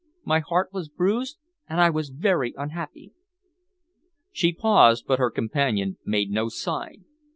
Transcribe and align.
My 0.25 0.39
heart 0.39 0.73
was 0.73 0.89
bruised, 0.89 1.37
and 1.69 1.79
I 1.79 1.91
was 1.91 2.09
very 2.09 2.55
unhappy." 2.57 3.13
She 4.31 4.51
paused, 4.51 5.05
but 5.07 5.19
her 5.19 5.29
companion 5.29 5.99
made 6.03 6.31
no 6.31 6.49
sign. 6.49 7.05